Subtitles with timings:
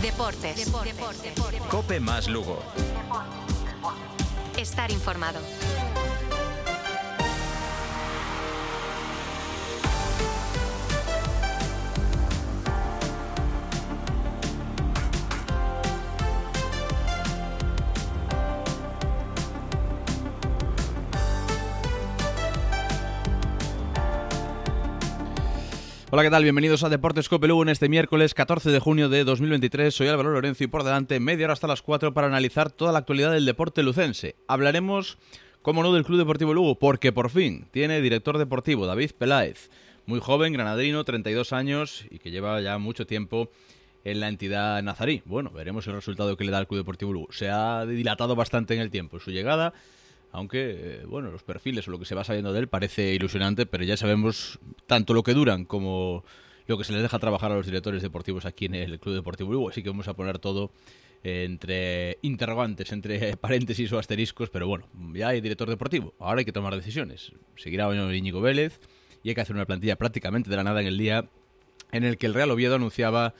[0.00, 0.70] Deportes.
[1.70, 2.62] Cope más Lugo.
[4.56, 5.40] Estar informado.
[26.12, 26.42] Hola, ¿qué tal?
[26.42, 29.94] Bienvenidos a Deportes Cope Lugo en este miércoles 14 de junio de 2023.
[29.94, 32.98] Soy Álvaro Lorenzo y por delante media hora hasta las 4 para analizar toda la
[32.98, 34.34] actualidad del deporte lucense.
[34.48, 35.18] Hablaremos,
[35.62, 39.70] como no, del Club Deportivo Lugo, porque por fin tiene director deportivo David Peláez,
[40.04, 43.48] muy joven, granadino, 32 años y que lleva ya mucho tiempo
[44.02, 45.22] en la entidad nazarí.
[45.26, 47.28] Bueno, veremos el resultado que le da al Club Deportivo Lugo.
[47.30, 49.74] Se ha dilatado bastante en el tiempo su llegada
[50.32, 53.66] aunque, eh, bueno, los perfiles o lo que se va sabiendo de él parece ilusionante,
[53.66, 56.24] pero ya sabemos tanto lo que duran como
[56.66, 59.52] lo que se les deja trabajar a los directores deportivos aquí en el Club Deportivo
[59.52, 60.70] Lugo, así que vamos a poner todo
[61.22, 66.52] entre interrogantes, entre paréntesis o asteriscos, pero bueno, ya hay director deportivo, ahora hay que
[66.52, 67.32] tomar decisiones.
[67.56, 68.80] Seguirá Íñigo Vélez
[69.22, 71.28] y hay que hacer una plantilla prácticamente de la nada en el día
[71.92, 73.34] en el que el Real Oviedo anunciaba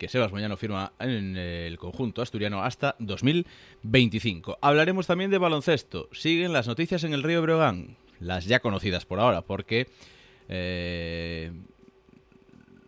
[0.00, 4.56] que Sebas Mañano firma en el conjunto asturiano hasta 2025.
[4.62, 6.08] Hablaremos también de baloncesto.
[6.10, 9.88] Siguen las noticias en el Río Breogán, las ya conocidas por ahora, porque
[10.48, 11.52] eh,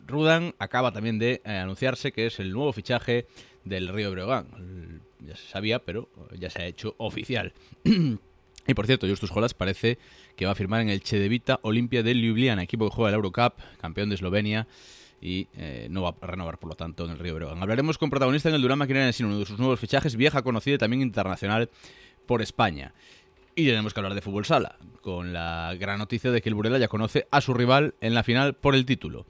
[0.06, 3.26] Rudan acaba también de eh, anunciarse que es el nuevo fichaje
[3.62, 5.02] del Río Breogán.
[5.20, 7.52] Ya se sabía, pero ya se ha hecho oficial.
[7.84, 9.98] y por cierto, Justus Jolas parece
[10.34, 13.60] que va a firmar en el Chedevita Olimpia de Ljubljana, equipo que juega el Eurocup,
[13.82, 14.66] campeón de Eslovenia
[15.22, 17.62] y eh, no va a renovar, por lo tanto, en el Río Breogán.
[17.62, 20.78] Hablaremos con protagonista en el Durán Maquinaria uno de sus nuevos fichajes, vieja conocida y
[20.78, 21.70] también internacional
[22.26, 22.92] por España.
[23.54, 26.78] Y tenemos que hablar de fútbol sala, con la gran noticia de que el Burela
[26.78, 29.26] ya conoce a su rival en la final por el título.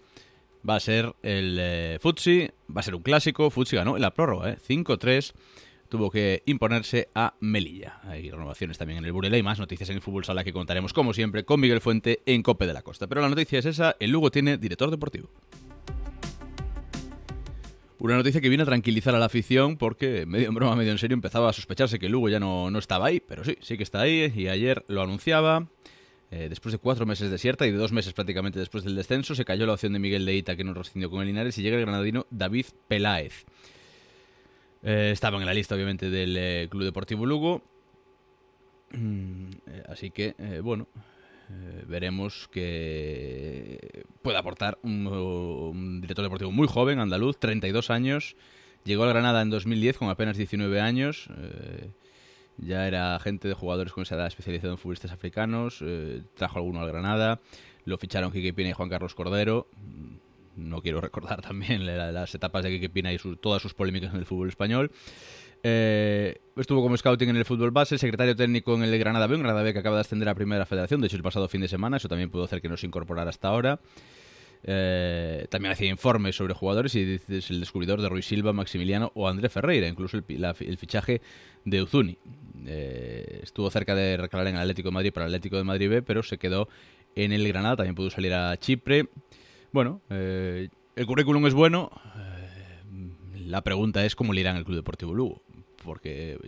[0.69, 3.51] Va a ser el eh, Futsi, va a ser un clásico.
[3.51, 4.59] Futsi ganó en la prórroga, ¿eh?
[4.67, 5.33] 5-3.
[5.89, 8.01] Tuvo que imponerse a Melilla.
[8.05, 10.93] Hay renovaciones también en el Burela y más noticias en el fútbol sala que contaremos,
[10.93, 13.09] como siempre, con Miguel Fuente en Cope de la Costa.
[13.09, 15.29] Pero la noticia es esa: el Lugo tiene director deportivo.
[18.03, 20.99] Una noticia que viene a tranquilizar a la afición porque, medio en broma, medio en
[20.99, 23.85] serio, empezaba a sospecharse que Lugo ya no, no estaba ahí, pero sí, sí que
[23.85, 25.69] está ahí y ayer lo anunciaba.
[26.33, 29.45] Eh, después de cuatro meses desierta y de dos meses prácticamente después del descenso, se
[29.45, 31.83] cayó la opción de Miguel Leita que no rescindió con el Linares y llega el
[31.83, 33.45] granadino David Peláez.
[34.83, 37.63] Eh, estaban en la lista, obviamente, del eh, Club Deportivo Lugo.
[38.91, 39.47] Mm,
[39.89, 40.89] así que, bueno,
[41.53, 48.37] eh, veremos que puede aportar un, director deportivo muy joven, andaluz, 32 años.
[48.85, 51.29] Llegó a Granada en 2010 con apenas 19 años.
[51.39, 51.91] Eh,
[52.59, 55.79] ya era agente de jugadores con esa edad especializado en futbolistas africanos.
[55.83, 57.41] Eh, trajo alguno al Granada.
[57.85, 59.69] Lo ficharon Quique Pina y Juan Carlos Cordero.
[60.57, 64.27] No quiero recordar también las etapas de Quique Pina y todas sus polémicas en el
[64.27, 64.91] fútbol español.
[65.65, 69.43] Eh, estuvo como scouting en el fútbol base, secretario técnico en el Granada B, un
[69.43, 71.69] Granada B que acaba de ascender a Primera Federación, de hecho el pasado fin de
[71.69, 73.81] semana, eso también pudo hacer que no se incorporara hasta ahora.
[74.65, 79.29] Eh, también hacía informes sobre jugadores y es el descubridor de Ruiz Silva, Maximiliano o
[79.29, 81.21] André Ferreira, incluso el, fichaje
[81.65, 82.19] de Uzuni.
[82.67, 85.91] Eh, estuvo cerca de recalar en el Atlético de Madrid para el Atlético de Madrid
[85.91, 86.69] B, pero se quedó
[87.17, 89.09] en el Granada, también pudo salir a Chipre.
[89.73, 91.91] Bueno, el currículum es bueno.
[93.35, 95.43] la pregunta es cómo le irá en el Club Deportivo Lugo
[95.83, 96.39] porque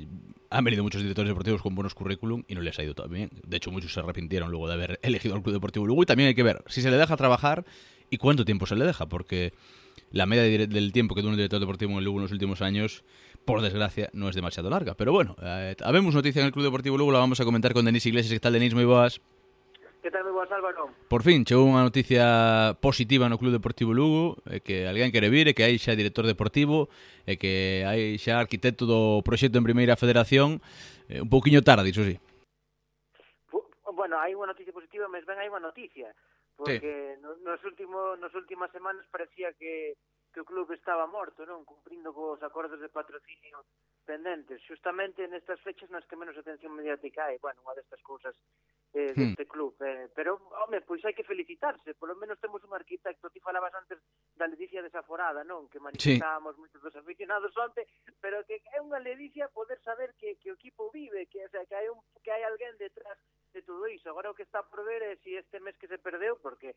[0.51, 3.31] han venido muchos directores deportivos con buenos currículum y no les ha ido tan bien.
[3.47, 6.29] De hecho, muchos se arrepintieron luego de haber elegido al Club Deportivo Lugo y también
[6.29, 7.65] hay que ver si se le deja trabajar
[8.11, 9.53] y cuánto tiempo se le deja, porque
[10.11, 12.63] la media del tiempo que dura un director deportivo en el Lugo en los últimos
[12.63, 13.05] años,
[13.45, 14.95] por desgracia, no es demasiado larga.
[14.95, 17.85] Pero bueno, eh, habemos noticia en el Club Deportivo Lugo, la vamos a comentar con
[17.85, 18.33] Denis Iglesias.
[18.33, 18.75] ¿Qué tal, Denis?
[18.75, 19.21] Muy boas.
[20.05, 20.93] Que tal, moi boas, Álvaro?
[21.09, 25.49] Por fin, chegou unha noticia positiva no Club Deportivo Lugo, e que alguén quere vir,
[25.49, 26.93] e que hai xa director deportivo,
[27.25, 30.61] e que hai xa arquitecto do proxecto en Primeira Federación,
[31.09, 32.21] eh, un pouquiño tarde, iso sí.
[33.97, 36.13] Bueno, hai unha noticia positiva, mas ben hai unha noticia,
[36.53, 37.25] porque sí.
[37.25, 39.97] nos, último, nos últimas semanas parecía que,
[40.37, 43.65] que o club estaba morto, non cumprindo cos acordos de patrocinio
[44.05, 48.37] pendentes, justamente nestas fechas nas que menos atención mediática hai, bueno, unha destas cousas
[48.95, 49.49] eh, deste hmm.
[49.51, 49.75] club.
[49.83, 53.75] Eh, pero, home, pois hai que felicitarse, Por lo menos temos un arquitecto, ti falabas
[53.75, 53.99] antes
[54.39, 55.67] da Ledicia desaforada, non?
[55.67, 56.61] Que manifestábamos sí.
[56.63, 57.83] moitos dos aficionados onte,
[58.23, 61.67] pero que é unha Ledicia poder saber que, que o equipo vive, que, o sea,
[61.67, 63.19] que hai un, que hai alguén detrás
[63.51, 64.07] de todo iso.
[64.11, 66.75] Agora o que está por ver é se si este mes que se perdeu, porque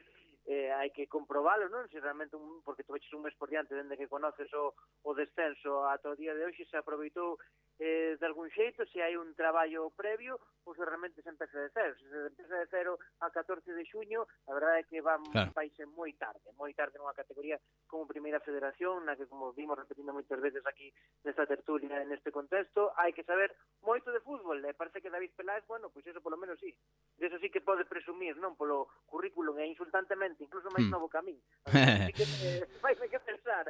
[0.49, 1.85] eh, hai que comprobalo, non?
[1.93, 4.73] Se realmente un, porque tu veches un mes por diante dende que conoces o,
[5.05, 7.37] o descenso ata o día de hoxe se aproveitou
[7.79, 11.69] eh, de algún xeito se hai un traballo previo ou se realmente se empeza de
[11.71, 11.93] cero.
[11.95, 15.53] Se empeza de cero a 14 de xuño, a verdade é que van claro.
[15.53, 20.11] países moi tarde, moi tarde nunha categoría como Primeira Federación, na que, como vimos repetindo
[20.11, 20.89] moitas veces aquí
[21.23, 23.53] nesta tertulia, neste contexto, hai que saber
[23.85, 24.59] moito de fútbol.
[24.65, 26.73] E parece que David Peláez, bueno, pois eso polo menos sí.
[27.15, 28.57] De eso sí que pode presumir, non?
[28.57, 30.91] Polo currículum e insultantemente, incluso máis mm.
[30.91, 31.39] novo camín.
[31.69, 33.69] Así que, eh, vai que pensar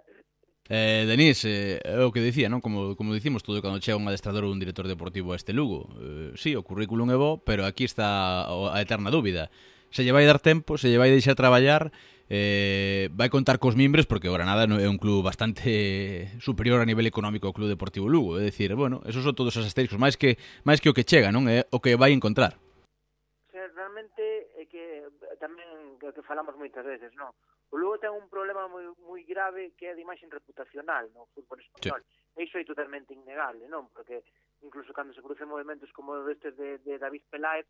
[0.69, 2.59] Eh, Denis, eh, é o que dicía, non?
[2.59, 5.87] Como, como dicimos todo cando chega un adestrador ou un director deportivo a este Lugo.
[5.95, 9.47] Eh, sí, o currículum é bo, pero aquí está a eterna dúbida.
[9.95, 11.95] Se lle vai dar tempo, se lle vai deixar traballar,
[12.27, 17.07] eh, vai contar cos mimbres, porque o Granada é un club bastante superior a nivel
[17.07, 18.35] económico ao Club Deportivo Lugo.
[18.35, 20.35] É dicir, bueno, esos son todos os asteriscos, máis que,
[20.67, 21.47] máis que o que chega, non?
[21.47, 22.59] É o que vai encontrar.
[22.59, 25.07] O sea, realmente é que
[25.39, 27.31] tamén o que falamos moitas veces, non?
[27.69, 31.59] O Lugo ten un problema moi, moi grave que é de imaxe reputacional no fútbol
[31.59, 32.01] español.
[32.35, 32.47] Sí.
[32.47, 33.91] Iso é totalmente innegable, non?
[33.91, 34.23] Porque
[34.63, 37.67] incluso cando se producen movimentos como este de, de David Peláez,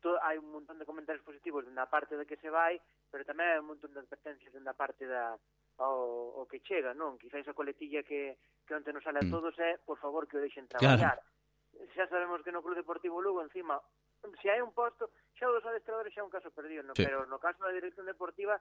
[0.00, 2.78] to, hai un montón de comentarios positivos denda parte de que se vai,
[3.10, 5.34] pero tamén hai un montón de advertencias denda parte da
[5.78, 7.18] o, o que chega, non?
[7.18, 9.30] Quizá esa coletilla que, que onte nos sale a mm.
[9.30, 11.18] todos é, por favor, que o deixen traballar.
[11.18, 11.90] Claro.
[11.94, 13.78] Xa sabemos que no Club Deportivo Lugo, encima,
[14.42, 16.98] se hai un posto, xa os adestradores xa é un caso perdido, non?
[16.98, 17.06] Sí.
[17.06, 18.58] pero no caso da dirección deportiva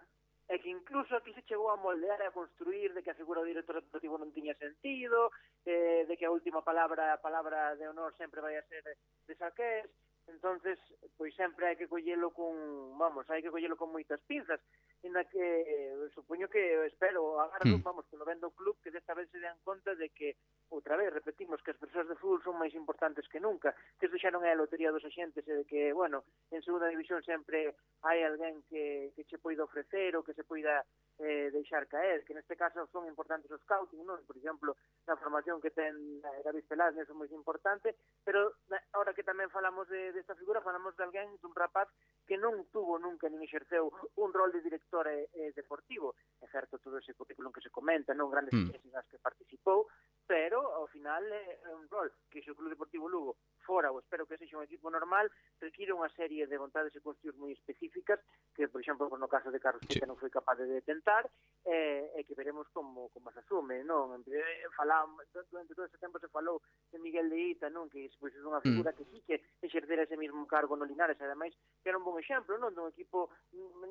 [0.48, 3.44] e que incluso aquí se chegou a moldear e a construir de que a figura
[3.44, 5.36] do director deportivo non tiña sentido,
[5.68, 8.96] eh, de que a última palabra, a palabra de honor sempre vai a ser de,
[9.28, 9.92] de Saqués,
[10.32, 10.80] entonces
[11.20, 12.56] pois sempre hai que collelo con,
[12.96, 14.64] vamos, hai que collelo con moitas pinzas
[15.06, 17.84] na que eh, supoño que eh, espero, agardo, mm.
[17.84, 20.36] vamos, polo ben do club que desta vez se den conta de que
[20.70, 23.72] outra vez, repetimos, que as persoas de fútbol son máis importantes que nunca,
[24.02, 26.90] que isto xa non é a lotería dos axentes, e de que, bueno, en segunda
[26.90, 30.84] división sempre hai alguén que, que che poida ofrecer ou que se poida
[31.20, 34.22] eh, deixar caer, que neste caso son importantes os scouting, non?
[34.26, 34.76] por exemplo,
[35.08, 37.96] na formación que ten eh, David Pelás, é moi importante,
[38.26, 38.58] pero
[38.94, 41.90] ahora que tamén falamos de, desta de figura, falamos de alguén, dun rapaz
[42.28, 43.88] que non tuvo nunca nin exerceu
[44.20, 46.20] un rol de director eh, eh deportivo.
[46.44, 48.76] É certo todo ese currículum que se comenta, non grandes mm.
[49.08, 49.88] que participou,
[50.28, 54.28] pero ao final é un rol que se o Club Deportivo Lugo fora, ou espero
[54.28, 58.20] que sexa un equipo normal, require unha serie de vontades e cuestións moi específicas
[58.56, 60.00] que, por exemplo, no caso de Carlos sí.
[60.00, 61.28] que non foi capaz de detentar
[61.68, 64.24] e, eh, e que veremos como, como se asume, non?
[64.24, 67.92] Eh, Falamos, durante todo ese tempo se falou de Miguel de Ita, non?
[67.92, 68.96] Que pois, é unha figura mm.
[68.96, 71.52] que sí que exercera ese mesmo cargo no Linares, ademais,
[71.84, 72.72] que era un bon exemplo, non?
[72.72, 73.36] Dun equipo,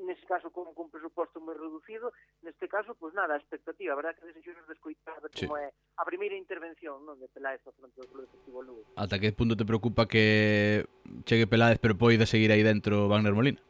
[0.08, 4.00] nese caso, con, con presuposto moi reducido, neste caso, pois pues, nada, a expectativa, a
[4.00, 5.44] verdad que desexo de escoitar sí.
[5.44, 5.68] como é
[6.00, 7.14] a primeira intervención, non?
[7.22, 8.82] De Peláez ao fronte do Club Deportivo Lugo.
[8.98, 10.82] Ata que punto te preocupa que
[11.22, 13.62] chegue Peláez pero poida seguir aí dentro Wagner Molina?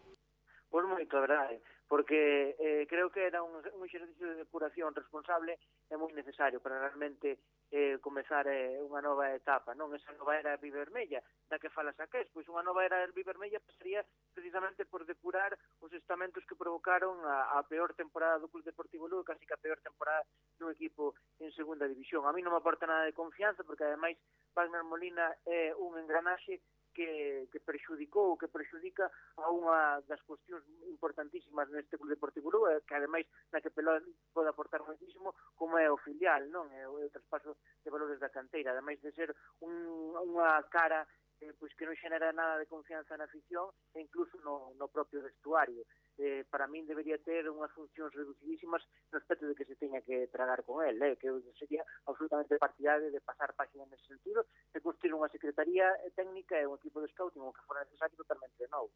[0.72, 5.58] Pois moito, a verdade, porque eh, creo que era un, un exercicio de depuración responsable
[5.86, 7.38] é moi necesario para realmente
[7.70, 9.94] eh, comezar eh, unha nova etapa, non?
[9.94, 14.02] Esa nova era vermella, da que falas a Qués, pois unha nova era vermella pasaría
[14.34, 19.22] precisamente por depurar os estamentos que provocaron a, a peor temporada do Club Deportivo Lugo,
[19.22, 20.26] casi que a peor temporada
[20.58, 22.26] dun equipo en segunda división.
[22.26, 24.18] A mí non me aporta nada de confianza, porque ademais
[24.54, 26.62] Wagner Molina é un engranaxe
[26.96, 32.80] que, que perxudicou, que perxudica a unha das cuestións importantísimas neste Club Deportivo Lugo, eh,
[32.88, 34.00] que ademais na que Pelón
[34.32, 36.72] pode aportar muitísimo, como é o filial, non?
[36.72, 39.28] É o, é o traspaso de valores da canteira, ademais de ser
[39.60, 41.04] un, unha cara
[41.44, 45.20] eh, pois que non xenera nada de confianza na afición e incluso no, no propio
[45.20, 45.84] vestuario
[46.18, 48.82] eh, para min debería ter unhas funcións reducidísimas
[49.12, 53.10] no aspecto de que se teña que tragar con el, eh, que sería absolutamente partidario
[53.12, 57.44] de pasar página nese sentido, de construir unha secretaría técnica e un equipo de scouting,
[57.44, 58.90] o que fora necesario totalmente de novo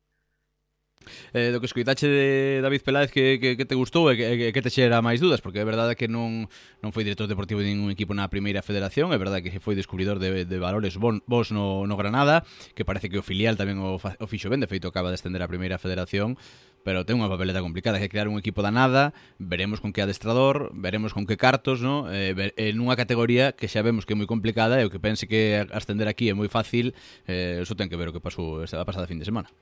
[1.32, 4.62] eh, do que escoitache de David Peláez que, que, que te gustou e que, que
[4.62, 7.92] te xera máis dúdas, porque é verdade que non non foi director deportivo de ningún
[7.92, 11.86] equipo na primeira federación, é verdade que foi descubridor de, de valores bon, vos no,
[11.86, 12.42] no Granada,
[12.74, 15.42] que parece que o filial tamén o, o fixo ben, de feito acaba de estender
[15.42, 16.36] a primeira federación,
[16.82, 20.72] pero ten unha papeleta complicada, que crear un equipo da nada, veremos con que adestrador,
[20.72, 22.08] veremos con que cartos, no?
[22.08, 25.02] Eh, ver, en unha categoría que xa vemos que é moi complicada e o que
[25.02, 26.96] pense que ascender aquí é moi fácil,
[27.28, 29.52] eh, eso ten que ver o que pasou esta pasada fin de semana.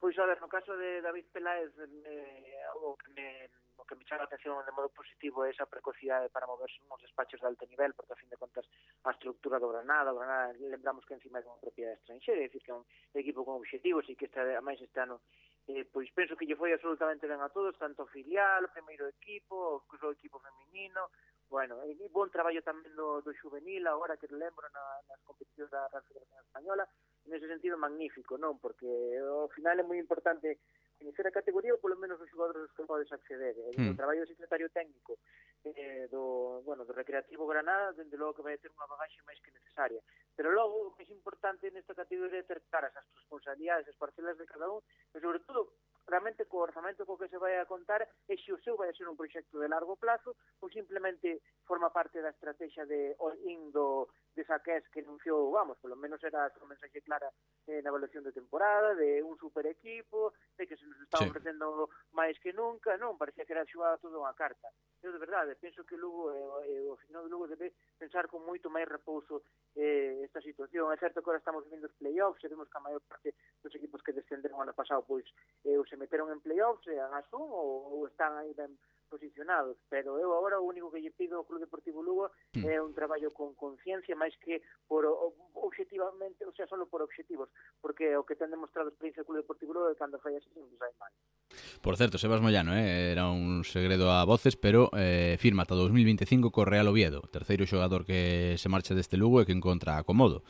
[0.00, 3.94] Pois, a ver, no caso de David Peláez, eh, eh o, que me, o que
[3.94, 7.46] me chama a atención de modo positivo é esa precocidade para moverse nos despachos de
[7.46, 8.64] alto nivel, porque, a fin de contas,
[9.04, 12.64] a estructura do Granada, o Granada, lembramos que encima é unha propiedade estranxera, é dicir,
[12.64, 15.20] que é un equipo con obxectivos e que está, a máis este ano,
[15.68, 19.84] eh, pois penso que lle foi absolutamente ben a todos, tanto filial, o primeiro equipo,
[19.84, 21.12] o o equipo feminino,
[21.52, 25.92] bueno, e bon traballo tamén do, do juvenil, agora que lembro na, nas competicións da
[25.92, 26.88] Real Federación Española,
[27.26, 28.56] nese sentido magnífico, non?
[28.56, 30.60] Porque eh, ao final é moi importante
[31.00, 33.56] coñecer a categoría ou polo menos os xogadores aos que podes acceder.
[33.76, 33.92] Mm.
[33.92, 35.16] O traballo do secretario técnico
[35.64, 39.52] eh, do, bueno, do Recreativo Granada, dende logo que vai ter unha bagaxe máis que
[39.52, 40.00] necesaria.
[40.36, 44.44] Pero logo, o máis importante nesta categoría é ter caras as responsabilidades, as parcelas de
[44.44, 44.80] cada un,
[45.12, 45.72] e sobre todo
[46.10, 48.96] realmente co orzamento co que se vai a contar é se o seu vai a
[48.96, 54.10] ser un proxecto de largo plazo ou simplemente forma parte da estrategia de all-in do
[54.34, 57.30] de Saqués que anunciou, vamos, polo menos era a mensaxe clara
[57.70, 61.30] eh, na evaluación de temporada, de un super equipo, de que se nos está sí.
[61.30, 64.66] ofrecendo máis que nunca, non, parecía que era xogada toda unha carta.
[64.98, 68.42] Eu de verdade, penso que Lugo, eh, eh o final de Lugo debe pensar con
[68.42, 69.46] moito máis repouso
[69.78, 70.90] eh, esta situación.
[70.90, 74.02] É certo que agora estamos vivindo os playoffs, sabemos que a maior parte dos equipos
[74.02, 75.26] que descenderon ano pasado, pois,
[75.62, 78.74] eh, ou se meteron en playoffs, e eh, un, ou, ou están aí ben
[79.10, 82.62] posicionados, pero eu agora o único que lle pido ao Club Deportivo Lugo mm.
[82.62, 85.02] é un traballo con conciencia máis que por
[85.58, 87.50] objetivamente, o sea, solo por objetivos,
[87.82, 90.48] porque o que ten demostrado a experiencia do Club Deportivo Lugo é cando falla así,
[90.54, 91.10] non sai mal.
[91.82, 96.54] Por certo, Sebas Moyano, eh, era un segredo a voces, pero eh, firma ata 2025
[96.54, 100.46] co Real Oviedo, terceiro xogador que se marcha deste Lugo e que encontra acomodo.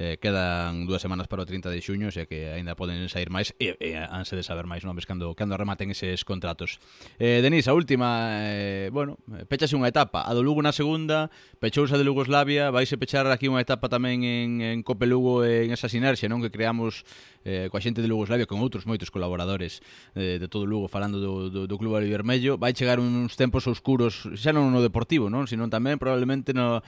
[0.00, 3.52] Eh, quedan dúas semanas para o 30 de xuño, xa que aínda poden sair máis
[3.60, 6.80] e, e anse de saber máis nomes cando, cando rematen eses contratos.
[7.20, 10.24] Eh, Denis, a última, eh, bueno, eh, pechase unha etapa.
[10.24, 11.28] A do Lugo na segunda,
[11.60, 15.92] pechouse de Lugoslavia, vaise pechar aquí unha etapa tamén en, en Cope Lugo en esa
[15.92, 17.04] sinerxia non que creamos
[17.44, 19.84] eh, coa xente de Lugoslavia con outros moitos colaboradores
[20.16, 22.56] eh, de todo Lugo falando do, do, do Club Vermello.
[22.56, 26.80] Vai chegar uns tempos oscuros, xa non no deportivo, non, sino tamén probablemente no,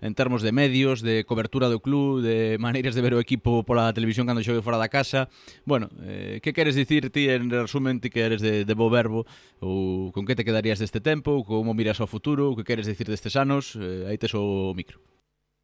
[0.00, 3.92] en termos de medios, de cobertura do club, de maneiras de ver o equipo pola
[3.92, 5.28] televisión cando xogue fora da casa.
[5.68, 9.28] Bueno, eh, que queres dicir ti en resumen ti que eres de, de bo verbo
[9.60, 13.06] ou con que te quedarías deste tempo, como miras ao futuro, o que queres dicir
[13.06, 13.76] destes anos?
[13.76, 14.98] Eh, aí tes o micro.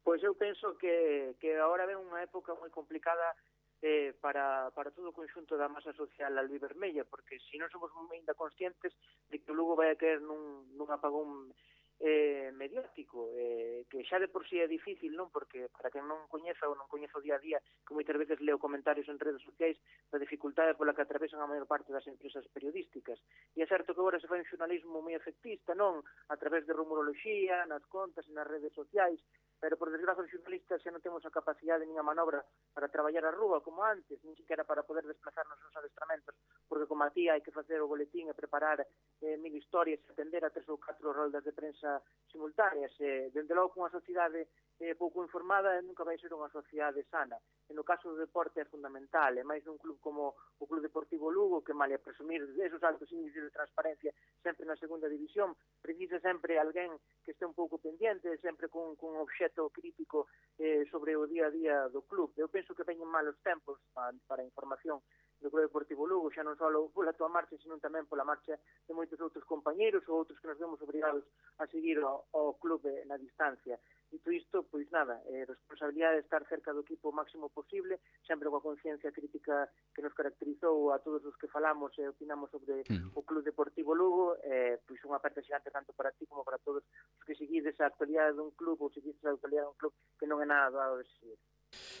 [0.05, 3.35] Pois eu penso que, que agora ven unha época moi complicada
[3.81, 7.91] eh, para, para todo o conxunto da masa social albivermella, porque se si non somos
[8.09, 8.93] ainda conscientes
[9.29, 11.53] de que o Lugo vai a caer nun, nun apagón
[11.99, 15.33] eh, mediático eh, que xa de por si sí é difícil non?
[15.33, 18.37] Porque para quen non coñeza ou non coñeza o día a día que moitas veces
[18.41, 19.77] leo comentarios en redes sociais
[20.13, 23.17] da dificultade pola que atravesan a maior parte das empresas periodísticas.
[23.57, 26.05] E é certo que agora se fai un xornalismo moi efectista non?
[26.29, 29.21] A través de rumoroloxía nas contas e nas redes sociais
[29.59, 32.45] pero por desgraza os xornalistas xa non temos a capacidade nin a manobra
[32.77, 36.37] para traballar a rúa como antes, nin siquiera para poder desplazarnos nos adestramentos,
[36.69, 40.45] porque como a ti hai que facer o boletín e preparar eh, mil historias, atender
[40.45, 42.01] a tres ou catro roldas de prensa defensa
[42.31, 42.89] simultánea.
[42.97, 47.39] Se, dende logo, unha sociedade eh, pouco informada nunca vai ser unha sociedade sana.
[47.65, 51.31] E no caso do deporte é fundamental, é máis nun club como o Club Deportivo
[51.31, 54.11] Lugo, que male a presumir esos altos índices de transparencia
[54.43, 59.17] sempre na segunda división, precisa sempre alguén que este un pouco pendiente, sempre con, con
[59.17, 60.27] un obxeto crítico
[60.59, 62.35] eh, sobre o día a día do club.
[62.37, 65.01] Eu penso que veñen malos tempos para, para a información
[65.41, 68.93] do Club Deportivo Lugo, xa non só pola tua marcha, sino tamén pola marcha de
[68.93, 71.23] moitos outros compañeiros ou outros que nos vemos obrigados
[71.61, 73.77] a seguir ao, ao clube eh, na distancia.
[74.09, 78.49] Dito isto, pois nada, eh, responsabilidade de estar cerca do equipo o máximo posible, sempre
[78.49, 82.87] coa conciencia crítica que nos caracterizou a todos os que falamos e eh, opinamos sobre
[82.87, 83.13] mm.
[83.13, 86.81] o Club Deportivo Lugo, eh, pois unha aperta xigante tanto para ti como para todos
[86.87, 90.39] os que seguides a actualidade dun club ou seguides a actualidade dun club que non
[90.39, 91.37] é nada doado de seguir.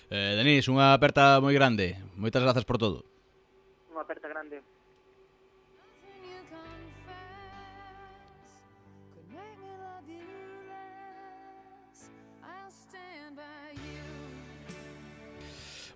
[0.07, 1.99] Eh, Denis, unha aperta moi grande.
[2.15, 3.16] Moitas grazas por todo.
[3.99, 4.63] Aperta grande.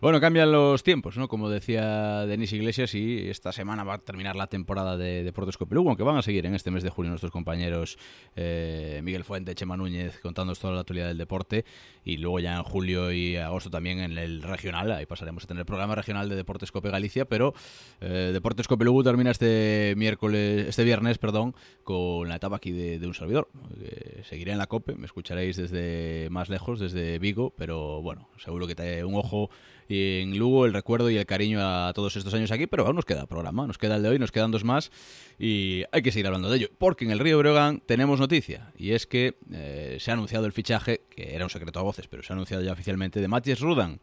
[0.01, 1.27] Bueno, cambian los tiempos, ¿no?
[1.27, 5.89] Como decía Denis Iglesias, y esta semana va a terminar la temporada de Deportes Copelugo,
[5.89, 8.00] aunque van a seguir en este mes de julio nuestros compañeros
[8.36, 11.65] eh, Miguel Fuente, Chema Núñez, contándonos toda la actualidad del deporte,
[12.03, 15.62] y luego ya en julio y agosto también en el regional, ahí pasaremos a tener
[15.62, 17.53] el programa regional de Deportes Cope Galicia, pero
[18.00, 21.53] eh, Deportes Copelugo termina este miércoles, este viernes, perdón,
[21.84, 23.50] con la etapa aquí de, un servidor.
[24.24, 28.74] Seguiré en la Cope, me escucharéis desde más lejos, desde Vigo, pero bueno, seguro que
[28.74, 29.51] te un ojo
[29.91, 33.05] en Lugo el recuerdo y el cariño a todos estos años aquí, pero aún nos
[33.05, 34.91] queda programa, nos queda el de hoy, nos quedan dos más
[35.38, 38.91] y hay que seguir hablando de ello, porque en el Río Breogán tenemos noticia y
[38.91, 42.24] es que eh, se ha anunciado el fichaje, que era un secreto a voces, pero
[42.24, 44.00] se ha anunciado ya oficialmente, de Matías Rudan,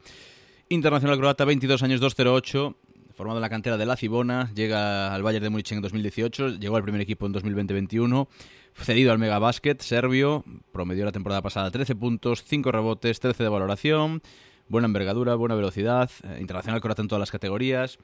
[0.69, 2.77] internacional croata, 22 años 208,
[3.19, 6.77] formado en la cantera de la Cibona, llega al Bayern de Múnich en 2018, llegó
[6.77, 8.29] al primer equipo en 2020-21,
[8.75, 13.49] cedido al Mega Basket serbio, promedió la temporada pasada 13 puntos, 5 rebotes, 13 de
[13.49, 14.23] valoración,
[14.69, 17.99] buena envergadura, buena velocidad, eh, internacional correcta en todas las categorías.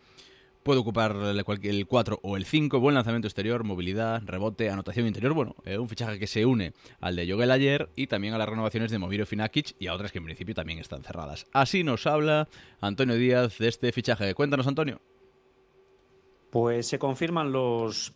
[0.62, 5.34] Puede ocupar el 4 o el 5, buen lanzamiento exterior, movilidad, rebote, anotación interior.
[5.34, 8.48] Bueno, eh, un fichaje que se une al de Yogel ayer y también a las
[8.48, 11.46] renovaciones de Moviro Finakic y a otras que en principio también están cerradas.
[11.52, 12.48] Así nos habla
[12.80, 14.32] Antonio Díaz de este fichaje.
[14.32, 15.02] Cuéntanos, Antonio.
[16.50, 18.14] Pues se confirman los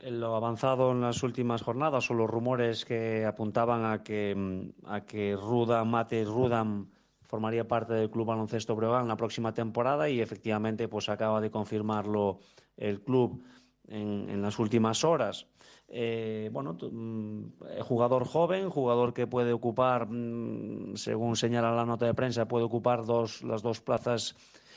[0.00, 5.34] lo avanzado en las últimas jornadas o los rumores que apuntaban a que, a que
[5.34, 6.86] Rudam, Mate Rudam
[7.28, 12.40] formaría parte del Club Baloncesto Breogán la próxima temporada y efectivamente pues acaba de confirmarlo
[12.76, 13.44] el club
[13.86, 15.46] en, las últimas horas.
[15.88, 22.14] Eh, bueno, mm, jugador joven, jugador que puede ocupar, mm, según señala la nota de
[22.14, 24.34] prensa, puede ocupar dos, las dos plazas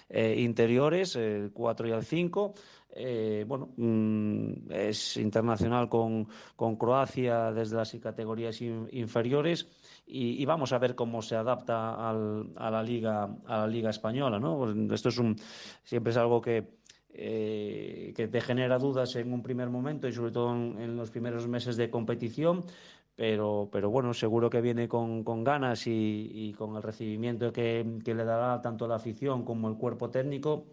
[0.10, 2.54] eh, interiores, el 4 y el 5.
[2.94, 9.68] Eh, bueno, mm, es internacional con, con, Croacia desde las categorías inferiores
[10.06, 14.40] y, vamos a ver cómo se adapta al, a la liga a la liga española,
[14.40, 14.58] ¿no?
[14.58, 15.38] Pues esto es un
[15.84, 16.82] siempre es algo que
[17.14, 21.48] eh, que te genera dudas en un primer momento y sobre todo en, los primeros
[21.48, 22.64] meses de competición,
[23.16, 28.00] pero, pero bueno, seguro que viene con, con ganas y, y, con el recibimiento que,
[28.04, 30.66] que le dará tanto la afición como el cuerpo técnico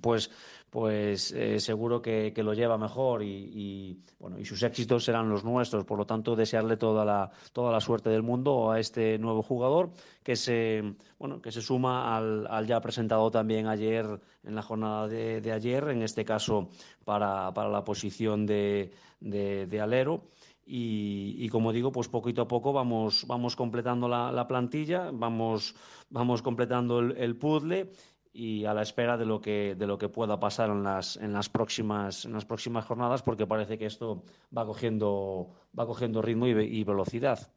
[0.00, 0.30] pues,
[0.70, 5.84] pues eh, seguro que, lo lleva mejor y, bueno, y sus éxitos serán los nuestros.
[5.84, 9.90] Por lo tanto, desearle toda la, toda la suerte del mundo a este nuevo jugador
[10.22, 10.82] que se,
[11.18, 16.02] bueno, que se suma al, ya presentado también ayer en la jornada de, ayer, en
[16.02, 16.68] este caso
[17.04, 20.28] para, para la posición de, de, alero.
[20.70, 25.74] Y, como digo, pues poquito a poco vamos, vamos completando la, plantilla, vamos,
[26.10, 27.90] vamos completando el, el puzzle
[28.38, 31.32] y a la espera de lo que de lo que pueda pasar en las en
[31.32, 34.22] las próximas en las próximas jornadas porque parece que esto
[34.56, 37.50] va cogiendo va cogiendo ritmo y, velocidad.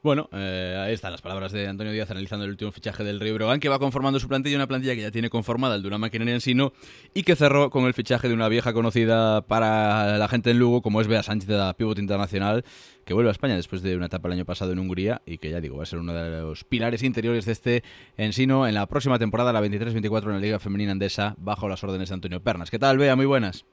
[0.00, 3.34] Bueno, eh, ahí están las palabras de Antonio Díaz analizando el último fichaje del Río
[3.34, 5.98] Brogan, que va conformando su plantilla, una plantilla que ya tiene conformada el de una
[5.98, 6.72] máquina en Ensino
[7.14, 10.82] y que cerró con el fichaje de una vieja conocida para la gente en Lugo,
[10.82, 12.64] como es Bea Sánchez, la pívot internacional,
[13.04, 15.50] que vuelve a España después de una etapa el año pasado en Hungría y que
[15.50, 17.82] ya digo, va a ser uno de los pilares interiores de este
[18.16, 22.10] Ensino en la próxima temporada, la 23-24 en la Liga Femenina Andesa, bajo las órdenes
[22.10, 22.70] de Antonio Pernas.
[22.70, 23.16] ¿Qué tal, Bea?
[23.16, 23.64] Muy buenas.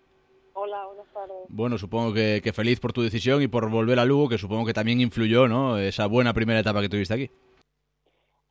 [1.50, 4.74] Bueno, supongo que, feliz por tu decisión y por volver a Lugo, que supongo que
[4.74, 5.78] también influyó, ¿no?
[5.78, 7.30] Esa buena primera etapa que tuviste aquí.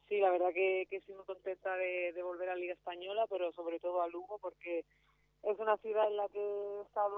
[0.09, 4.03] Sí, la verdad que, estoy muy contenta de, volver a Liga Española, pero sobre todo
[4.03, 4.85] a Lugo, porque
[5.43, 7.17] es una ciudad en la que he estado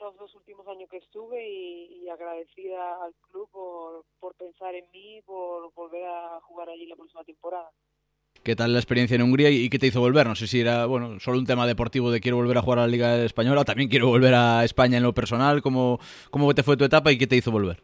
[0.00, 5.20] los dos últimos años que estuve y, agradecida al club por, por pensar en mí,
[5.22, 7.70] por volver a jugar allí la próxima temporada.
[8.48, 10.26] ¿Qué tal la experiencia en Hungría y qué te hizo volver?
[10.26, 12.86] No sé si era bueno solo un tema deportivo de quiero volver a jugar a
[12.86, 15.60] la Liga Española, también quiero volver a España en lo personal.
[15.60, 15.98] ¿Cómo,
[16.30, 17.82] cómo te fue tu etapa y qué te hizo volver?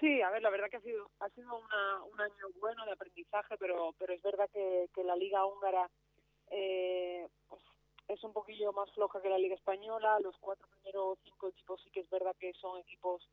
[0.00, 3.56] Sí, a ver, la verdad que ha sido, ha sido un año bueno de aprendizaje,
[3.60, 5.90] pero, pero es verdad que, que la Liga húngara
[6.50, 7.60] eh, pues,
[8.08, 10.18] es un poquillo más floja que la Liga Española.
[10.20, 13.28] Los cuatro primeros cinco equipos sí que es verdad que son equipos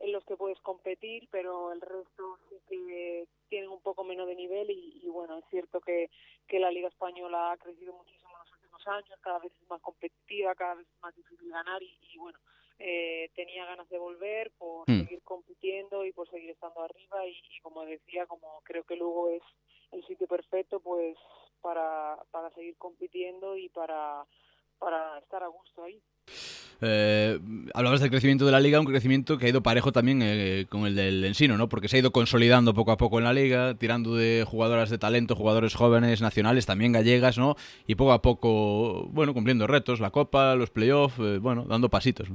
[0.00, 4.34] en los que puedes competir, pero el resto sí que tienen un poco menos de
[4.34, 6.10] nivel y, bueno, es cierto que,
[6.46, 9.80] que la Liga Española ha crecido muchísimo en los últimos años, cada vez es más
[9.80, 12.38] competitiva, cada vez es más difícil ganar y, bueno,
[12.78, 15.04] eh, tenía ganas de volver por mm.
[15.04, 19.42] seguir compitiendo y por seguir estando arriba y, como decía, como creo que luego es
[19.92, 21.16] el sitio perfecto pues
[21.60, 24.26] para, para seguir compitiendo y para,
[24.78, 26.02] para estar a gusto ahí.
[26.86, 27.38] Eh,
[27.72, 30.84] hablabas del crecimiento de la liga, un crecimiento que ha ido parejo también eh, con
[30.86, 31.68] el del Ensino, ¿no?
[31.68, 34.98] Porque se ha ido consolidando poco a poco en la liga, tirando de jugadoras de
[34.98, 37.56] talento, jugadores jóvenes, nacionales, también gallegas, ¿no?
[37.86, 42.28] Y poco a poco, bueno, cumpliendo retos, la Copa, los playoffs, eh, bueno, dando pasitos.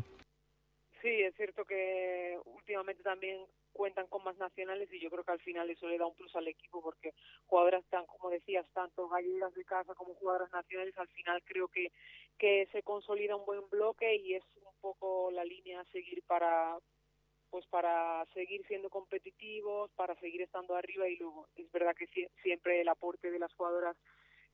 [1.01, 3.37] Sí, es cierto que últimamente también
[3.79, 6.35] cuentan con más nacionales y yo creo que al final eso le da un plus
[6.35, 7.13] al equipo porque
[7.45, 11.93] jugadoras tan, como decías, tanto gallegas de casa como jugadoras nacionales, al final creo que,
[12.37, 16.77] que se consolida un buen bloque y es un poco la línea a seguir para
[17.51, 22.81] pues para seguir siendo competitivos, para seguir estando arriba y luego es verdad que siempre
[22.81, 23.95] el aporte de las jugadoras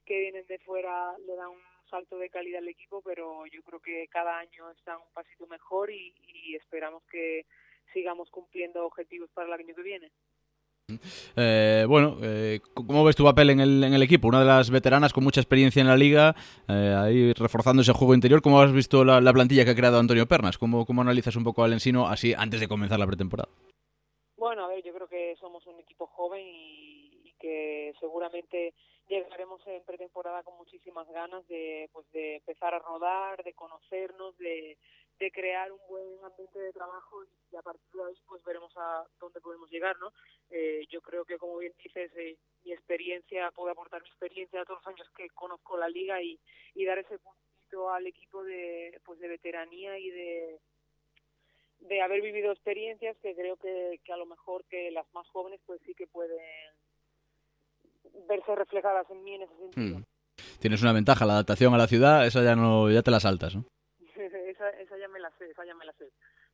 [0.06, 3.80] que vienen de fuera le da un salto de calidad al equipo, pero yo creo
[3.80, 7.48] que cada año están un pasito mejor y esperamos que
[7.94, 10.12] sigamos cumpliendo objetivos para el año que viene.
[11.36, 14.28] Eh, bueno, eh, ¿cómo ves tu papel en el, en el equipo?
[14.28, 16.36] Una de las veteranas con mucha experiencia en la liga,
[16.68, 18.42] eh, ahí reforzando ese juego interior.
[18.42, 20.58] ¿Cómo has visto la, plantilla que ha creado Antonio Pernas?
[20.58, 23.50] ¿Cómo, ¿Cómo analizas un poco al Ensino así antes de comenzar la pretemporada?
[24.38, 28.74] Bueno, a ver, yo creo que somos un equipo joven y, que seguramente
[29.08, 34.78] llegaremos en pretemporada con muchísimas ganas de, pues, de empezar a rodar, de conocernos, de,
[35.20, 39.06] de crear un buen ambiente de trabajo y a partir de ahí pues veremos a
[39.20, 40.12] dónde podemos llegar, ¿no?
[40.50, 44.66] Eh, yo creo que como bien dices, eh, mi experiencia, puedo aportar mi experiencia a
[44.66, 46.40] todos los años que conozco la liga y,
[46.74, 50.60] y dar ese puntito al equipo de, pues de veteranía y de
[51.80, 55.60] de haber vivido experiencias que creo que, que a lo mejor que las más jóvenes
[55.66, 56.40] pues sí que pueden
[58.28, 60.00] verse reflejadas en mí en ese sentido.
[60.00, 60.04] Hmm.
[60.60, 63.56] Tienes una ventaja, la adaptación a la ciudad, esa ya no ya te la saltas,
[63.56, 63.66] ¿no?
[64.56, 65.20] esa, esa ya me
[65.78, 66.12] me la sé.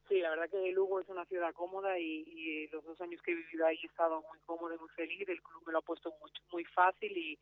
[0.08, 3.32] Sí, la verdad que Lugo es una ciudad cómoda y, y, los dos años que
[3.32, 5.28] he vivido ahí he estado muy cómodo y muy feliz.
[5.28, 7.39] El club me lo ha puesto muy, muy fácil y,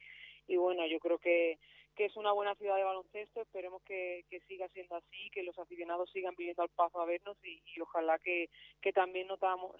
[0.47, 1.57] y bueno, yo creo que,
[1.95, 3.41] que es una buena ciudad de baloncesto.
[3.41, 7.37] Esperemos que, que siga siendo así, que los aficionados sigan viviendo al paso a vernos
[7.43, 8.49] y, y ojalá que,
[8.81, 9.75] que también notamos,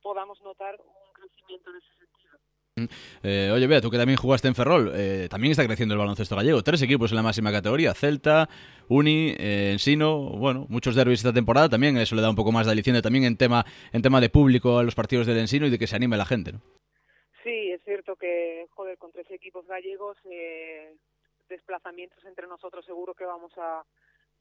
[0.00, 2.38] podamos notar un crecimiento en ese sentido.
[3.22, 6.34] Eh, oye, vea, tú que también jugaste en Ferrol, eh, también está creciendo el baloncesto
[6.34, 6.62] gallego.
[6.64, 8.48] Tres equipos en la máxima categoría: Celta,
[8.88, 10.18] Uni, eh, Ensino.
[10.18, 11.68] Bueno, muchos derbis esta temporada.
[11.68, 14.28] También eso le da un poco más de aliciente también en tema, en tema de
[14.28, 16.62] público a los partidos del Ensino y de que se anime la gente, ¿no?
[17.44, 20.96] Sí, es cierto que, joder, con tres equipos gallegos, eh,
[21.48, 23.84] desplazamientos entre nosotros seguro que vamos a,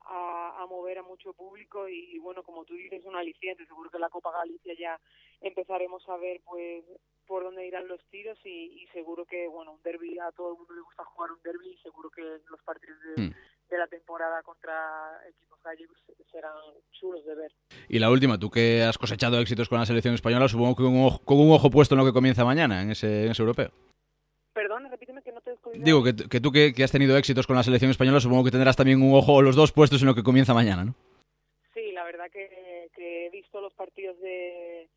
[0.06, 3.90] a, a, mover a mucho público y, y, bueno como tú dices un aliciente seguro
[3.90, 5.00] que la Copa Galicia ya
[5.42, 6.84] empezaremos a ver pues
[7.26, 10.58] por dónde irán los tiros y, y seguro que bueno un derby a todo el
[10.58, 13.34] mundo le gusta jugar un derby y seguro que los partidos de, mm.
[13.70, 15.98] de la temporada contra equipos gallegos
[16.32, 16.54] serán
[16.92, 17.52] chulos de ver
[17.88, 20.96] y la última tú que has cosechado éxitos con la selección española supongo que con
[20.96, 23.42] un ojo, con un ojo puesto en lo que comienza mañana en ese, en ese
[23.42, 23.72] europeo
[24.54, 25.53] Perdón, repíteme que no te.
[25.74, 28.76] Digo, que, que tú que, has tenido éxitos con la selección española, supongo que tendrás
[28.76, 30.96] también un ojo o los dos puestos en lo que comienza mañana, ¿no?
[31.74, 34.88] Sí, la verdad que, que he visto los partidos de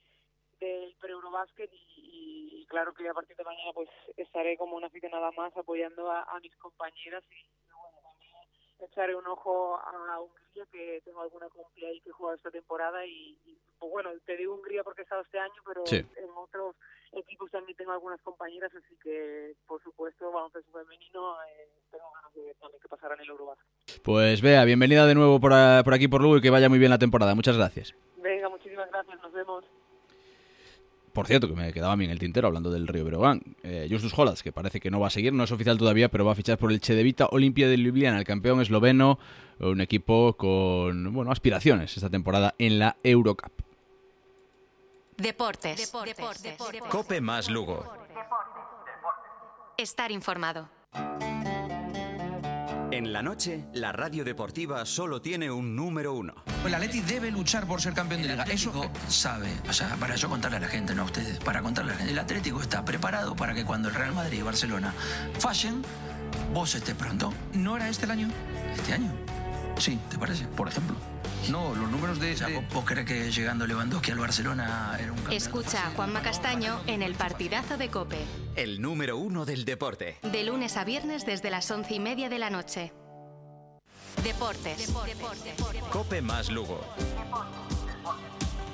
[0.61, 5.31] del pre-Eurobásquet y, y, claro que a partir de mañana pues estaré como una aficionada
[5.33, 7.45] más apoyando a, a mis compañeras y
[8.85, 13.39] echaré un ojo a Hungría que tengo alguna complia ahí que juega esta temporada y,
[13.47, 15.97] y pues bueno, te digo Hungría porque he estado este año, pero sí.
[15.97, 16.77] en otros
[17.13, 22.43] equipos también tengo algunas compañeras, así que por supuesto baloncesto femenino eh, tengo ganas de
[22.43, 24.03] ver también qué pasará en el Eurobasket.
[24.03, 26.79] Pues vea, bienvenida de nuevo por, a, por aquí por Lugo y que vaya muy
[26.79, 27.35] bien la temporada.
[27.35, 27.95] Muchas gracias.
[28.17, 29.65] Venga, muchísimas gracias, nos vemos.
[31.17, 33.41] Por cierto, que me quedaba bien el tintero hablando del Río Breogán.
[33.63, 36.27] Eh, Justus Holas, que parece que no va a seguir, no es oficial todavía, pero
[36.27, 39.19] va a fichar por el Chedevita Olimpia de Ljubljana, el campeón esloveno,
[39.59, 43.51] un equipo con bueno aspiraciones esta temporada en la Eurocup.
[45.17, 45.79] Deportes.
[45.79, 46.17] Deportes.
[46.19, 46.43] Deportes.
[46.43, 46.83] Deportes.
[46.91, 47.91] Cope más Lugo.
[49.79, 50.69] Estar informado.
[52.93, 56.35] En la noche, la radio deportiva solo tiene un número uno.
[56.65, 58.45] El Atleti debe luchar por ser campeón de liga.
[58.45, 61.91] Eso sabe, o sea, para yo contarle a la gente, no a ustedes, para contarle
[61.91, 62.13] a la gente.
[62.13, 64.95] El Atlético está preparado para que cuando el Real Madrid y Barcelona
[65.39, 65.83] fallen,
[66.55, 67.33] vos estés pronto.
[67.55, 68.29] ¿No era este el año?
[68.77, 69.13] ¿Este año?
[69.79, 70.47] Sí, ¿te parece?
[70.47, 70.97] Por ejemplo.
[71.51, 72.33] No, los números de...
[72.33, 75.33] O sea, ¿Vos crees que llegando Lewandowski al Barcelona era un?
[75.33, 78.19] Escucha a Juanma Castaño en el partidazo de COPE.
[78.57, 80.19] El número uno del deporte.
[80.23, 82.93] De lunes a viernes desde las once y media de la noche.
[84.25, 84.89] Deportes.
[84.89, 85.45] Deportes.
[85.45, 85.83] Deportes.
[85.93, 86.81] Cope más Lugo.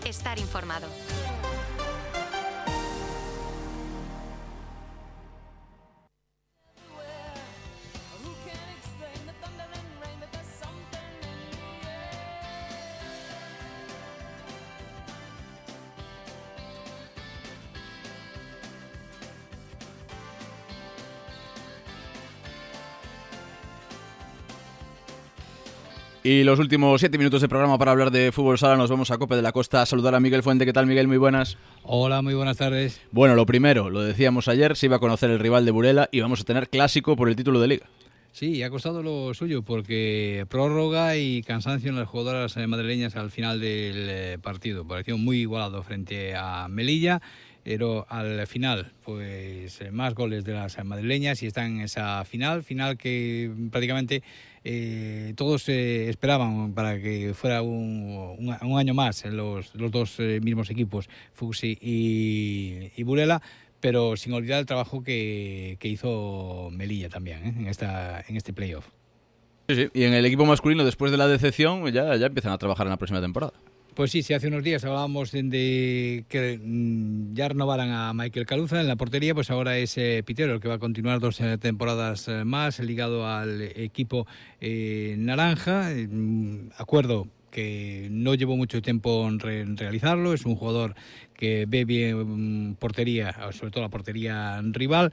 [0.05, 0.88] Estar informado.
[26.33, 29.18] Y los últimos siete minutos de programa para hablar de fútbol sala nos vamos a
[29.18, 30.64] Cope de la Costa a saludar a Miguel Fuente.
[30.64, 31.07] ¿Qué tal, Miguel?
[31.07, 31.59] Muy buenas.
[31.83, 33.03] Hola, muy buenas tardes.
[33.11, 36.23] Bueno, lo primero, lo decíamos ayer, se iba a conocer el rival de Burela y
[36.23, 37.87] vamos a tener clásico por el título de liga.
[38.31, 43.61] Sí, ha costado lo suyo porque prórroga y cansancio en las jugadoras madrileñas al final
[43.61, 44.88] del partido.
[44.88, 47.21] Pareció muy igualado frente a Melilla
[47.62, 52.96] pero al final, pues más goles de las madrileñas y están en esa final, final
[52.96, 54.22] que prácticamente
[54.64, 60.40] eh, todos eh, esperaban para que fuera un, un, año más los, los dos eh,
[60.40, 63.42] mismos equipos, Fuxi y, Burela,
[63.81, 67.55] pero sin olvidar el trabajo que, que hizo Melilla también ¿eh?
[67.59, 68.87] en, esta, en este playoff.
[69.68, 72.90] Y en el equipo masculino, después de la decepción, ya, ya empiezan a trabajar en
[72.90, 73.53] la próxima temporada.
[73.94, 78.81] Pues sí, sí, hace unos días hablábamos de, que mm, ya renovaran a Michael Caluza
[78.81, 81.59] en la portería, pues ahora es eh, Pitero el que va a continuar dos eh,
[81.59, 84.26] temporadas eh, más ligado al equipo
[84.62, 85.90] eh, naranja.
[86.09, 90.33] Mm, acuerdo que no llevó mucho tiempo en, realizarlo.
[90.33, 90.94] Es un jugador
[91.35, 95.12] que ve bien mm, portería, sobre todo la portería rival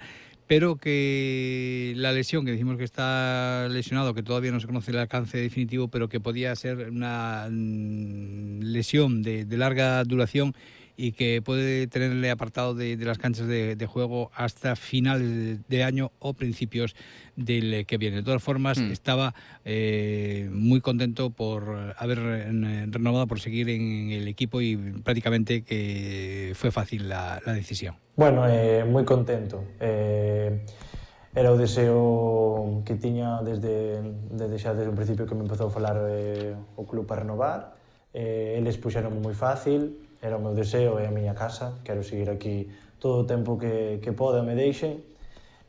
[0.50, 4.98] pero que la lesión, que decimos que está lesionado, que todavía no se conoce el
[4.98, 10.56] alcance definitivo, pero que podía ser una mm, lesión de, larga duración
[11.00, 15.84] y que puede tenerle apartado de, de las canchas de, de, juego hasta finales de
[15.86, 16.94] año o principios
[17.38, 18.18] del eh, que viene.
[18.18, 18.92] De todas formas, mm.
[18.92, 19.34] estaba
[19.64, 26.52] eh, muy contento por haber eh, renovado, por seguir en el equipo y prácticamente que
[26.56, 27.96] fue fácil la, la decisión.
[28.18, 29.64] Bueno, eh, moi contento.
[29.80, 30.68] Eh,
[31.32, 34.04] era o deseo que tiña desde,
[34.36, 37.80] desde xa desde o principio que me empezou a falar eh, o club para renovar.
[38.12, 42.30] Eh, eles puxeron moi fácil, Era o meu deseo, é a miña casa, quero seguir
[42.30, 42.68] aquí
[43.00, 45.00] todo o tempo que, que poda me deixen.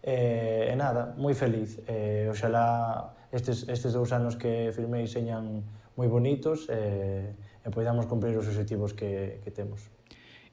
[0.03, 1.79] E, e nada, moi feliz.
[1.87, 5.63] E, oxalá estes, estes dous anos que firmei señan
[5.95, 7.31] moi bonitos e,
[7.63, 10.00] e poidamos cumprir os objetivos que, que temos.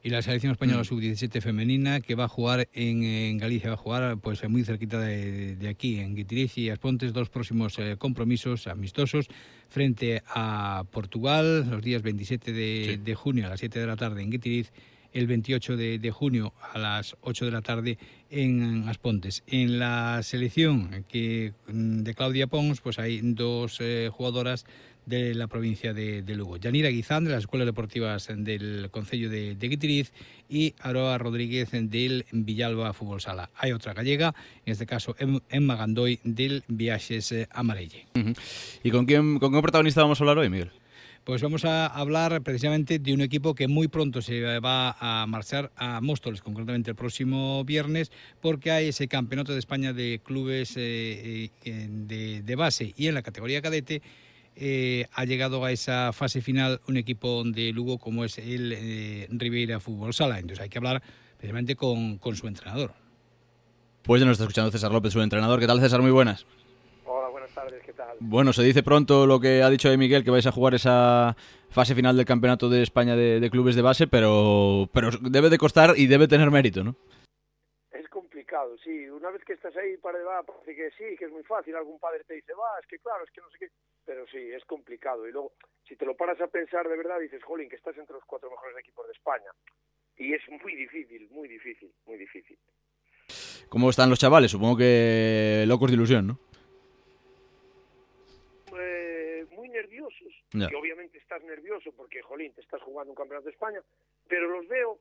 [0.08, 0.84] Y la selección española mm.
[0.86, 5.68] sub-17 femenina que va a jugar en, Galicia, va a jugar pues muy cerquita de,
[5.68, 9.26] aquí, en Guitiriz y Aspontes, dos próximos eh, compromisos amistosos
[9.68, 14.30] frente a Portugal los días 27 de, junio a las 7 de la tarde en
[14.30, 14.72] Guitiriz
[15.12, 17.98] el 28 de, junio a las 8 de la tarde
[18.30, 19.42] en Aspontes.
[19.46, 24.64] En la selección que, mm, de Claudia Pons, pues hay dos eh, jugadoras
[25.08, 26.56] de la provincia de, Lugo.
[26.56, 30.12] Yanira Guizán, de las Escuelas Deportivas del Concello de, de Guitiriz,
[30.48, 33.50] y Aroa Rodríguez del Villalba Fútbol Sala.
[33.56, 35.14] Hay otra gallega, en este caso
[35.48, 38.06] Emma Gandoy del Viajes Amarelle.
[38.82, 40.70] ¿Y con quién, con qué protagonista vamos a hablar hoy, Miguel?
[41.28, 45.70] Pues vamos a hablar precisamente de un equipo que muy pronto se va a marchar
[45.76, 51.50] a Móstoles, concretamente el próximo viernes, porque hay ese campeonato de España de clubes eh,
[51.64, 54.00] eh, de, de base y en la categoría cadete
[54.60, 59.26] eh, ha llegado a esa fase final un equipo de Lugo como es el eh,
[59.30, 60.38] Ribeira Fútbol Sala.
[60.38, 61.02] Entonces hay que hablar
[61.36, 62.92] precisamente con, con, su entrenador.
[64.02, 65.60] Pues ya nos está escuchando César López, su entrenador.
[65.60, 66.02] ¿Qué tal, César?
[66.02, 66.46] Muy buenas.
[67.04, 68.16] Hola, buenas tardes, ¿qué tal?
[68.20, 71.36] Bueno, se dice pronto lo que ha dicho de Miguel, que vais a jugar esa
[71.70, 75.58] fase final del Campeonato de España de, de clubes de base, pero, pero debe de
[75.58, 76.96] costar y debe tener mérito, ¿no?
[78.82, 79.08] sí.
[79.08, 81.74] Una vez que estás ahí para va, parece que sí, que es muy fácil.
[81.76, 83.70] Algún padre te dice, va, es que claro, es que no sé qué.
[84.08, 85.28] Pero sí, es complicado.
[85.28, 85.52] Y luego,
[85.86, 88.50] si te lo paras a pensar de verdad, dices, jolín, que estás entre los cuatro
[88.50, 89.50] mejores equipos de España.
[90.16, 92.58] Y es muy difícil, muy difícil, muy difícil.
[93.68, 94.50] ¿Cómo están los chavales?
[94.50, 96.40] Supongo que locos de ilusión, ¿no?
[98.80, 100.32] Eh, muy nerviosos.
[100.54, 103.82] Y obviamente estás nervioso porque, jolín, te estás jugando un campeonato de España.
[104.26, 105.00] Pero los veo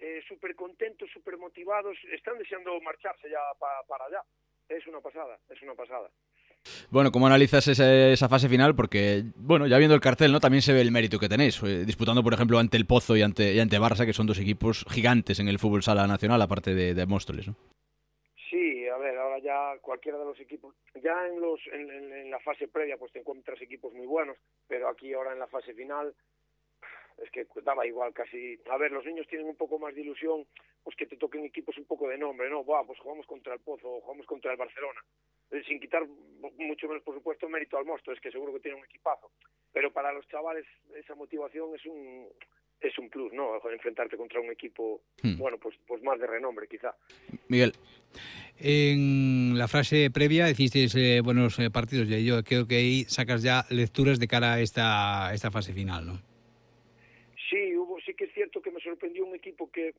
[0.00, 3.38] eh, súper contentos, súper motivados, están deseando marcharse ya
[3.86, 4.24] para allá.
[4.68, 6.10] Es una pasada, es una pasada.
[6.90, 8.74] Bueno, ¿cómo analizas esa, fase final?
[8.74, 10.40] Porque, bueno, ya viendo el cartel, ¿no?
[10.40, 13.22] También se ve el mérito que tenéis, eh, disputando, por ejemplo, ante el Pozo y
[13.22, 16.74] ante, y ante Barça, que son dos equipos gigantes en el fútbol sala nacional, aparte
[16.74, 17.56] de, de Móstoles, ¿no?
[18.50, 22.68] Sí, a ver, ahora ya cualquiera de los equipos, ya en, los, en la fase
[22.68, 26.14] previa pues te encuentras equipos muy buenos, pero aquí ahora en la fase final
[27.22, 28.58] es que daba igual casi.
[28.70, 30.46] A ver, los niños tienen un poco más de ilusión,
[30.82, 32.64] pues que te toquen equipos un poco de nombre, ¿no?
[32.64, 35.00] Buah, pues jugamos contra el Pozo, jugamos contra el Barcelona.
[35.50, 36.06] Eh, sin quitar
[36.58, 39.30] mucho menos, por supuesto, mérito al monstruo, es que seguro que tiene un equipazo.
[39.72, 42.26] Pero para los chavales esa motivación es un
[42.80, 43.56] es un plus, ¿no?
[43.72, 45.36] Enfrentarte contra un equipo, hmm.
[45.36, 46.94] bueno, pues, pues más de renombre, quizá.
[47.48, 47.72] Miguel.
[48.56, 53.42] En la frase previa hicisteis eh, buenos eh, partidos y yo creo que ahí sacas
[53.42, 56.22] ya lecturas de cara a esta, esta fase final, ¿no?
[58.08, 59.94] sí que es cierto que me sorprendió un equipo que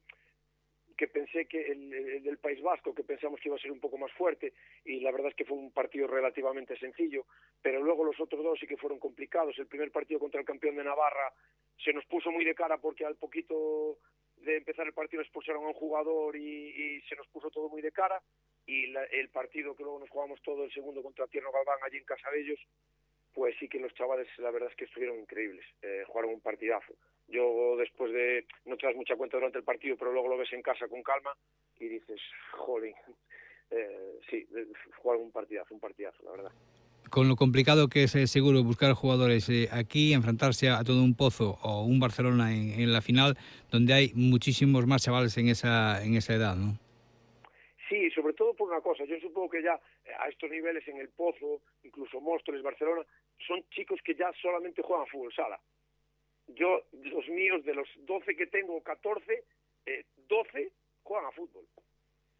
[1.00, 3.98] que pensé que el, del País Vasco, que pensamos que iba a ser un poco
[3.98, 4.52] más fuerte,
[4.84, 7.26] y la verdad es que fue un partido relativamente sencillo,
[7.62, 9.58] pero luego los otros dos sí que fueron complicados.
[9.58, 11.32] El primer partido contra el campeón de Navarra
[11.82, 14.00] se nos puso muy de cara porque al poquito
[14.42, 17.94] de empezar el partido expulsaron a un jugador y, se nos puso todo muy de
[17.94, 18.22] cara,
[18.66, 22.04] y el partido que luego nos jugamos todo, el segundo contra Tierno Galván allí en
[22.04, 22.60] Casa de ellos,
[23.34, 26.94] pues sí que los chavales la verdad es que estuvieron increíbles, eh, jugaron un partidazo.
[27.30, 30.52] Yo después de, no te das mucha cuenta durante el partido, pero luego lo ves
[30.54, 31.32] en casa con calma
[31.80, 32.20] y dices,
[32.54, 32.96] jolín,
[33.72, 34.48] eh, sí,
[34.98, 36.52] jugaron un partidazo, un partidazo, la verdad.
[37.10, 41.16] Con lo complicado que es eh, seguro buscar jugadores eh, aquí, enfrentarse a, todo un
[41.16, 43.36] Pozo o un Barcelona en, en, la final,
[43.72, 46.78] donde hay muchísimos más chavales en esa, en esa edad, ¿no?
[47.90, 49.04] Sí, sobre todo por una cosa.
[49.06, 49.74] Yo supongo que ya
[50.06, 53.02] eh, a estos niveles en el Pozo, incluso Móstoles, Barcelona,
[53.48, 55.60] son chicos que ya solamente juegan fútbol sala.
[56.56, 59.44] Yo, los míos, de los 12 que tengo, 14,
[59.86, 60.72] eh, 12
[61.04, 61.66] juegan a fútbol.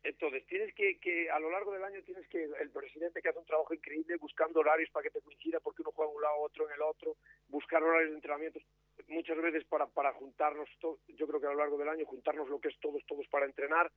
[0.02, 3.40] Entonces, tienes que, que, a lo largo del año tienes que, el presidente que hace
[3.40, 6.68] un trabajo increíble buscando horarios para que te coincida porque uno juega un lado, otro
[6.68, 7.18] en el otro,
[7.50, 8.64] buscar horarios de entrenamientos,
[9.08, 12.48] muchas veces para, para juntarnos, to, yo creo que a lo largo del año, juntarnos
[12.48, 13.92] lo que es todos, todos para entrenar,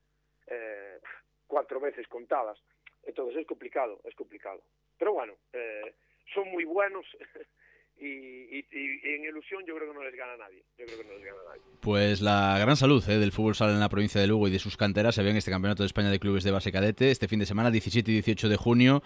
[0.49, 0.99] eh,
[1.47, 2.59] cuatro veces contadas.
[3.05, 4.63] Entonces es complicado, es complicado.
[4.99, 5.95] Pero bueno, eh,
[6.35, 7.07] son muy buenos.
[7.99, 10.63] Y, y, y, en ilusión yo creo que no les gana nadie.
[10.79, 11.63] Yo creo que no les gana nadie.
[11.81, 13.19] Pues la gran salud ¿eh?
[13.19, 15.37] del fútbol sala en la provincia de Lugo y de sus canteras se ve en
[15.37, 18.15] este Campeonato de España de Clubes de Base Cadete este fin de semana, 17 y
[18.15, 19.03] 18 de junio.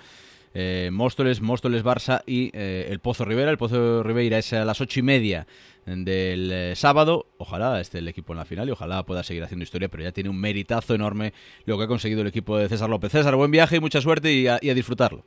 [0.58, 3.50] Eh, Móstoles, Móstoles Barça y eh, el Pozo Rivera.
[3.50, 5.46] El Pozo Rivera es a las ocho y media
[5.84, 7.26] del eh, sábado.
[7.36, 10.12] Ojalá esté el equipo en la final y ojalá pueda seguir haciendo historia, pero ya
[10.12, 11.34] tiene un meritazo enorme
[11.66, 13.12] lo que ha conseguido el equipo de César López.
[13.12, 15.24] César, buen viaje y mucha suerte y a, y a disfrutarlo.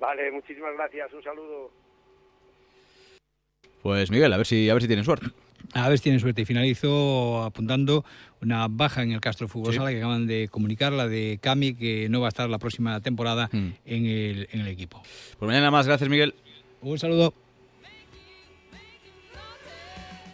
[0.00, 1.12] Vale, muchísimas gracias.
[1.12, 1.70] Un saludo.
[3.86, 5.28] Pues Miguel, a ver si a ver si tienen suerte.
[5.72, 6.42] A ver si tienen suerte.
[6.42, 8.04] Y finalizo apuntando
[8.42, 12.08] una baja en el Castro Fútbol Sala que acaban de comunicar, la de Cami, que
[12.08, 13.68] no va a estar la próxima temporada mm.
[13.84, 15.00] en, el, en el equipo.
[15.38, 15.86] Pues mañana más.
[15.86, 16.34] Gracias, Miguel.
[16.80, 17.32] Un saludo.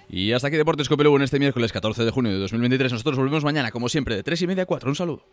[0.09, 2.91] Y hasta aquí Deportes Copelugo en este miércoles 14 de junio de 2023.
[2.91, 4.89] Nosotros volvemos mañana, como siempre, de 3 y media a 4.
[4.89, 5.27] Un saludo.